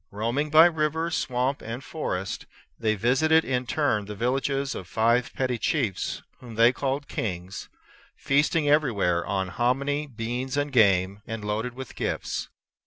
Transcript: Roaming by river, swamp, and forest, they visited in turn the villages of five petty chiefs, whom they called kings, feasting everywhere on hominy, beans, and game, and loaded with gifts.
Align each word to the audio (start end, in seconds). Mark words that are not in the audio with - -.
Roaming 0.09 0.49
by 0.49 0.65
river, 0.65 1.11
swamp, 1.11 1.61
and 1.61 1.83
forest, 1.83 2.47
they 2.79 2.95
visited 2.95 3.45
in 3.45 3.67
turn 3.67 4.05
the 4.05 4.15
villages 4.15 4.73
of 4.73 4.87
five 4.87 5.31
petty 5.35 5.59
chiefs, 5.59 6.23
whom 6.39 6.55
they 6.55 6.73
called 6.73 7.07
kings, 7.07 7.69
feasting 8.15 8.67
everywhere 8.67 9.23
on 9.23 9.49
hominy, 9.49 10.07
beans, 10.07 10.57
and 10.57 10.71
game, 10.73 11.21
and 11.27 11.45
loaded 11.45 11.75
with 11.75 11.93
gifts. 11.95 12.49